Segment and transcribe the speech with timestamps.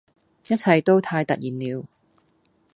[0.47, 1.87] 一切都太突然了